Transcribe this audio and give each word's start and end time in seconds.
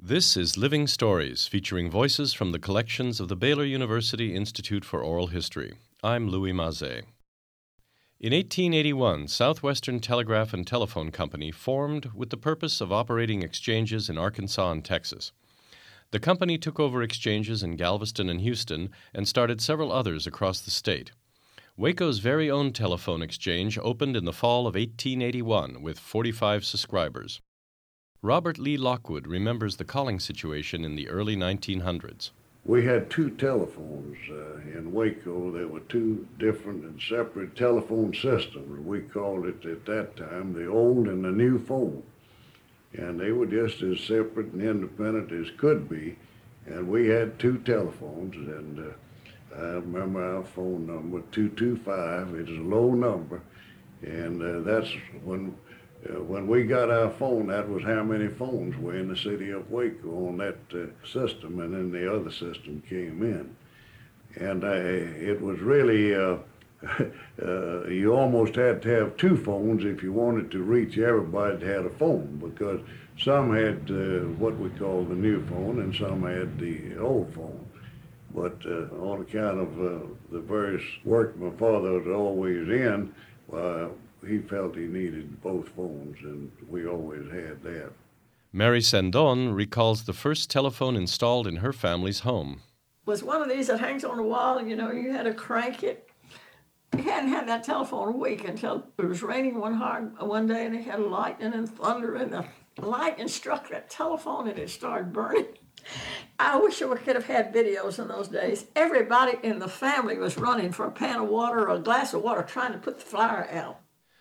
This 0.00 0.36
is 0.36 0.56
Living 0.56 0.86
Stories, 0.86 1.48
featuring 1.48 1.90
voices 1.90 2.32
from 2.32 2.52
the 2.52 2.60
collections 2.60 3.18
of 3.18 3.26
the 3.26 3.34
Baylor 3.34 3.64
University 3.64 4.32
Institute 4.32 4.84
for 4.84 5.02
Oral 5.02 5.26
History. 5.26 5.74
I'm 6.04 6.28
Louis 6.28 6.52
Mazet. 6.52 7.02
In 8.20 8.32
1881, 8.32 9.26
Southwestern 9.26 9.98
Telegraph 9.98 10.54
and 10.54 10.64
Telephone 10.64 11.10
Company 11.10 11.50
formed 11.50 12.12
with 12.14 12.30
the 12.30 12.36
purpose 12.36 12.80
of 12.80 12.92
operating 12.92 13.42
exchanges 13.42 14.08
in 14.08 14.16
Arkansas 14.16 14.70
and 14.70 14.84
Texas. 14.84 15.32
The 16.12 16.20
company 16.20 16.58
took 16.58 16.78
over 16.78 17.02
exchanges 17.02 17.64
in 17.64 17.74
Galveston 17.74 18.28
and 18.28 18.40
Houston 18.40 18.90
and 19.12 19.26
started 19.26 19.60
several 19.60 19.90
others 19.90 20.28
across 20.28 20.60
the 20.60 20.70
state. 20.70 21.10
Waco's 21.76 22.20
very 22.20 22.48
own 22.48 22.72
telephone 22.72 23.20
exchange 23.20 23.76
opened 23.78 24.16
in 24.16 24.26
the 24.26 24.32
fall 24.32 24.68
of 24.68 24.76
1881 24.76 25.82
with 25.82 25.98
45 25.98 26.64
subscribers. 26.64 27.40
Robert 28.22 28.58
Lee 28.58 28.76
Lockwood 28.76 29.28
remembers 29.28 29.76
the 29.76 29.84
calling 29.84 30.18
situation 30.18 30.84
in 30.84 30.96
the 30.96 31.08
early 31.08 31.36
1900s. 31.36 32.32
We 32.64 32.84
had 32.84 33.10
two 33.10 33.30
telephones 33.30 34.16
uh, 34.28 34.56
in 34.76 34.90
Waco. 34.92 35.52
There 35.52 35.68
were 35.68 35.80
two 35.88 36.26
different 36.36 36.82
and 36.82 37.00
separate 37.00 37.54
telephone 37.54 38.12
systems. 38.12 38.84
We 38.84 39.02
called 39.02 39.46
it 39.46 39.64
at 39.64 39.86
that 39.86 40.16
time 40.16 40.52
the 40.52 40.66
old 40.66 41.06
and 41.06 41.24
the 41.24 41.30
new 41.30 41.60
phone. 41.60 42.02
And 42.92 43.20
they 43.20 43.30
were 43.30 43.46
just 43.46 43.82
as 43.82 44.00
separate 44.00 44.52
and 44.52 44.62
independent 44.62 45.30
as 45.30 45.56
could 45.56 45.88
be. 45.88 46.16
And 46.66 46.88
we 46.88 47.06
had 47.06 47.38
two 47.38 47.58
telephones, 47.58 48.34
and 48.34 48.80
uh, 48.80 49.56
I 49.56 49.74
remember 49.74 50.38
our 50.38 50.44
phone 50.44 50.88
number, 50.88 51.22
225. 51.30 52.34
It's 52.34 52.50
a 52.50 52.52
low 52.54 52.94
number, 52.94 53.40
and 54.02 54.42
uh, 54.42 54.60
that's 54.68 54.90
when 55.22 55.54
uh, 56.06 56.22
when 56.22 56.46
we 56.46 56.62
got 56.62 56.90
our 56.90 57.10
phone, 57.10 57.48
that 57.48 57.68
was 57.68 57.82
how 57.82 58.02
many 58.04 58.28
phones 58.28 58.76
were 58.76 58.96
in 58.96 59.08
the 59.08 59.16
city 59.16 59.50
of 59.50 59.70
Waco 59.70 60.28
on 60.28 60.36
that 60.38 60.58
uh, 60.72 60.86
system, 61.06 61.60
and 61.60 61.74
then 61.74 61.90
the 61.90 62.12
other 62.12 62.30
system 62.30 62.82
came 62.88 63.22
in. 63.22 63.56
And 64.36 64.62
uh, 64.62 64.68
it 64.70 65.40
was 65.40 65.58
really, 65.58 66.14
uh, 66.14 66.36
uh, 67.42 67.86
you 67.88 68.12
almost 68.14 68.54
had 68.54 68.80
to 68.82 68.88
have 68.90 69.16
two 69.16 69.36
phones 69.36 69.84
if 69.84 70.02
you 70.02 70.12
wanted 70.12 70.52
to 70.52 70.62
reach 70.62 70.98
everybody 70.98 71.56
that 71.56 71.66
had 71.66 71.86
a 71.86 71.90
phone, 71.90 72.40
because 72.44 72.80
some 73.18 73.52
had 73.54 73.90
uh, 73.90 74.28
what 74.38 74.56
we 74.56 74.70
call 74.70 75.04
the 75.04 75.14
new 75.14 75.44
phone, 75.46 75.80
and 75.80 75.94
some 75.94 76.22
had 76.22 76.58
the 76.60 76.96
old 76.98 77.34
phone. 77.34 77.64
But 78.32 78.64
on 78.66 79.22
account 79.22 79.58
of 79.58 79.76
the 80.30 80.40
various 80.40 80.84
work 81.04 81.36
my 81.38 81.50
father 81.56 81.92
was 81.92 82.06
always 82.06 82.68
in, 82.68 83.12
he 84.26 84.38
felt 84.38 84.76
he 84.76 84.86
needed 84.86 85.40
both 85.42 85.68
phones, 85.70 86.16
and 86.22 86.50
we 86.68 86.86
always 86.86 87.30
had 87.30 87.62
that. 87.62 87.92
Mary 88.52 88.80
Sandon 88.80 89.52
recalls 89.54 90.04
the 90.04 90.12
first 90.12 90.50
telephone 90.50 90.96
installed 90.96 91.46
in 91.46 91.56
her 91.56 91.72
family's 91.72 92.20
home. 92.20 92.62
Was 93.04 93.22
one 93.22 93.42
of 93.42 93.48
these 93.48 93.68
that 93.68 93.80
hangs 93.80 94.04
on 94.04 94.16
the 94.16 94.22
wall, 94.22 94.62
you 94.62 94.76
know, 94.76 94.90
you 94.90 95.12
had 95.12 95.24
to 95.24 95.34
crank 95.34 95.82
it. 95.82 96.08
You 96.96 97.02
hadn't 97.02 97.28
had 97.28 97.46
that 97.48 97.64
telephone 97.64 98.08
a 98.08 98.16
week 98.16 98.48
until 98.48 98.86
it 98.98 99.04
was 99.04 99.22
raining 99.22 99.60
one 99.60 99.74
hard 99.74 100.18
one 100.18 100.46
day, 100.46 100.64
and 100.64 100.74
it 100.74 100.84
had 100.84 101.00
lightning 101.00 101.52
and 101.52 101.68
thunder, 101.68 102.16
and 102.16 102.32
the 102.32 102.44
lightning 102.78 103.28
struck 103.28 103.68
that 103.68 103.90
telephone, 103.90 104.48
and 104.48 104.58
it 104.58 104.70
started 104.70 105.12
burning. 105.12 105.46
I 106.38 106.58
wish 106.58 106.80
we 106.80 106.96
could 106.96 107.16
have 107.16 107.26
had 107.26 107.54
videos 107.54 107.98
in 107.98 108.08
those 108.08 108.28
days. 108.28 108.66
Everybody 108.74 109.38
in 109.42 109.58
the 109.58 109.68
family 109.68 110.18
was 110.18 110.38
running 110.38 110.72
for 110.72 110.86
a 110.86 110.90
pan 110.90 111.20
of 111.20 111.28
water 111.28 111.68
or 111.68 111.76
a 111.76 111.78
glass 111.78 112.14
of 112.14 112.22
water 112.22 112.42
trying 112.42 112.72
to 112.72 112.78
put 112.78 112.98
the 112.98 113.04
fire 113.04 113.48
out. 113.50 113.80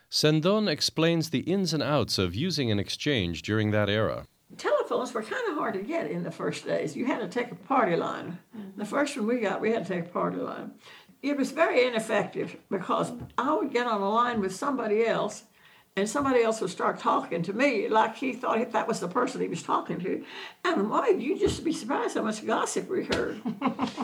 Sendon 0.09 0.69
explains 0.69 1.29
the 1.29 1.39
ins 1.39 1.73
and 1.73 1.83
outs 1.83 2.17
of 2.17 2.33
using 2.33 2.71
an 2.71 2.79
exchange 2.79 3.41
during 3.41 3.71
that 3.71 3.89
era. 3.89 4.25
Telephones 4.57 5.13
were 5.13 5.21
kind 5.21 5.49
of 5.49 5.55
hard 5.55 5.73
to 5.73 5.81
get 5.81 6.09
in 6.09 6.23
the 6.23 6.31
first 6.31 6.65
days. 6.65 6.95
You 6.95 7.05
had 7.05 7.19
to 7.19 7.27
take 7.27 7.51
a 7.51 7.55
party 7.55 7.97
line. 7.97 8.39
The 8.77 8.85
first 8.85 9.17
one 9.17 9.27
we 9.27 9.41
got, 9.41 9.59
we 9.59 9.71
had 9.71 9.85
to 9.85 9.93
take 9.93 10.05
a 10.05 10.09
party 10.09 10.37
line. 10.37 10.71
It 11.21 11.35
was 11.35 11.51
very 11.51 11.85
ineffective 11.85 12.55
because 12.69 13.11
I 13.37 13.53
would 13.53 13.73
get 13.73 13.85
on 13.85 14.01
a 14.01 14.09
line 14.09 14.39
with 14.39 14.55
somebody 14.55 15.05
else 15.05 15.43
and 15.97 16.07
somebody 16.07 16.41
else 16.41 16.61
would 16.61 16.69
start 16.69 16.99
talking 16.99 17.41
to 17.43 17.51
me 17.51 17.89
like 17.89 18.15
he 18.15 18.31
thought 18.31 18.71
that 18.71 18.87
was 18.87 19.01
the 19.01 19.07
person 19.09 19.41
he 19.41 19.47
was 19.49 19.63
talking 19.63 19.99
to. 19.99 20.23
And 20.63 20.89
why, 20.89 21.09
you 21.09 21.37
just 21.37 21.65
be 21.65 21.73
surprised 21.73 22.15
how 22.15 22.21
much 22.23 22.45
gossip 22.45 22.87
we 22.87 23.03
heard. 23.03 23.41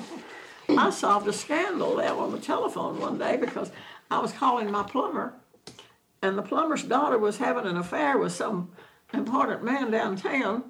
I 0.70 0.90
solved 0.90 1.28
a 1.28 1.34
scandal 1.34 1.96
there 1.96 2.14
on 2.14 2.32
the 2.32 2.40
telephone 2.40 3.00
one 3.00 3.18
day 3.18 3.38
because 3.38 3.72
I 4.12 4.20
was 4.20 4.34
calling 4.34 4.70
my 4.70 4.84
plumber 4.84 5.34
and 6.24 6.38
the 6.38 6.42
plumber's 6.42 6.84
daughter 6.84 7.18
was 7.18 7.38
having 7.38 7.66
an 7.66 7.76
affair 7.76 8.18
with 8.18 8.32
some 8.32 8.72
important 9.14 9.62
man 9.62 9.92
downtown. 9.92 10.64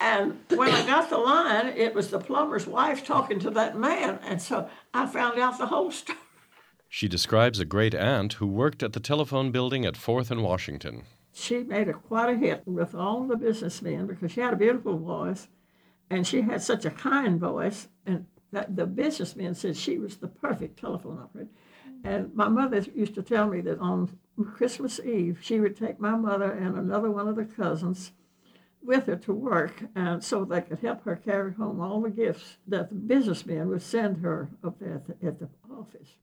And 0.00 0.40
when 0.50 0.70
I 0.70 0.84
got 0.84 1.08
the 1.08 1.18
line, 1.18 1.68
it 1.68 1.94
was 1.94 2.10
the 2.10 2.18
plumber's 2.18 2.66
wife 2.66 3.06
talking 3.06 3.38
to 3.40 3.50
that 3.50 3.78
man. 3.78 4.18
And 4.24 4.42
so 4.42 4.68
I 4.92 5.06
found 5.06 5.38
out 5.38 5.56
the 5.56 5.66
whole 5.66 5.92
story. 5.92 6.18
She 6.88 7.06
describes 7.06 7.60
a 7.60 7.64
great 7.64 7.94
aunt 7.94 8.34
who 8.34 8.46
worked 8.46 8.82
at 8.82 8.92
the 8.92 9.00
telephone 9.00 9.52
building 9.52 9.86
at 9.86 9.94
4th 9.94 10.32
and 10.32 10.42
Washington. 10.42 11.04
She 11.32 11.62
made 11.62 11.88
a, 11.88 11.92
quite 11.92 12.34
a 12.34 12.36
hit 12.36 12.62
with 12.66 12.92
all 12.92 13.24
the 13.24 13.36
businessmen 13.36 14.06
because 14.08 14.32
she 14.32 14.40
had 14.40 14.52
a 14.52 14.56
beautiful 14.56 14.98
voice 14.98 15.46
and 16.10 16.26
she 16.26 16.40
had 16.40 16.60
such 16.60 16.84
a 16.84 16.90
kind 16.90 17.38
voice. 17.38 17.86
And 18.04 18.26
that 18.50 18.74
the 18.74 18.86
businessmen 18.86 19.54
said 19.54 19.76
she 19.76 19.98
was 19.98 20.16
the 20.16 20.28
perfect 20.28 20.80
telephone 20.80 21.20
operator. 21.22 21.50
And 22.02 22.34
my 22.34 22.48
mother 22.48 22.84
used 22.94 23.14
to 23.14 23.22
tell 23.22 23.48
me 23.48 23.60
that 23.62 23.78
on 23.78 24.08
Christmas 24.44 25.00
Eve, 25.00 25.38
she 25.40 25.60
would 25.60 25.76
take 25.76 25.98
my 25.98 26.16
mother 26.16 26.50
and 26.50 26.76
another 26.76 27.10
one 27.10 27.28
of 27.28 27.36
the 27.36 27.44
cousins 27.44 28.12
with 28.82 29.06
her 29.06 29.16
to 29.16 29.32
work, 29.32 29.84
and 29.94 30.22
so 30.22 30.44
they 30.44 30.60
could 30.60 30.78
help 30.78 31.04
her 31.04 31.16
carry 31.16 31.52
home 31.52 31.80
all 31.80 32.00
the 32.00 32.10
gifts 32.10 32.58
that 32.66 32.88
the 32.88 32.94
businessmen 32.94 33.68
would 33.68 33.82
send 33.82 34.18
her 34.18 34.50
up 34.62 34.78
there 34.78 34.94
at 34.94 35.06
the, 35.06 35.26
at 35.26 35.38
the 35.38 35.48
office. 35.70 36.18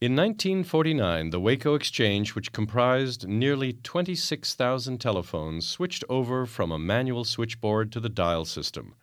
In 0.00 0.14
1949, 0.14 1.30
the 1.30 1.40
Waco 1.40 1.74
Exchange, 1.74 2.34
which 2.34 2.52
comprised 2.52 3.26
nearly 3.26 3.72
26,000 3.72 4.98
telephones, 4.98 5.66
switched 5.66 6.04
over 6.08 6.46
from 6.46 6.70
a 6.70 6.78
manual 6.78 7.24
switchboard 7.24 7.90
to 7.92 8.00
the 8.00 8.08
dial 8.08 8.44
system. 8.44 8.94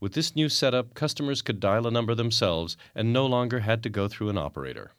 With 0.00 0.14
this 0.14 0.34
new 0.34 0.48
setup, 0.48 0.94
customers 0.94 1.42
could 1.42 1.60
dial 1.60 1.86
a 1.86 1.90
number 1.90 2.14
themselves 2.14 2.76
and 2.94 3.12
no 3.12 3.26
longer 3.26 3.60
had 3.60 3.82
to 3.84 3.90
go 3.90 4.08
through 4.08 4.30
an 4.30 4.38
operator. 4.38 4.92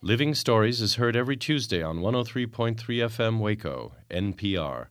Living 0.00 0.32
Stories 0.32 0.80
is 0.80 0.94
heard 0.94 1.16
every 1.16 1.36
Tuesday 1.36 1.82
on 1.82 1.98
103.3 1.98 2.76
FM 2.76 3.40
Waco, 3.40 3.96
NPR. 4.08 4.86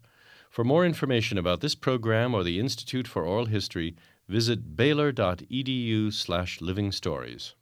For 0.50 0.66
more 0.66 0.86
information 0.86 1.38
about 1.38 1.62
this 1.62 1.76
program 1.76 2.34
or 2.34 2.44
the 2.44 2.60
Institute 2.60 3.08
for 3.08 3.24
Oral 3.24 3.46
History, 3.46 3.96
visit 4.28 4.76
baylor.edu 4.76 6.12
slash 6.12 6.60
living 6.60 6.92
stories. 6.92 7.56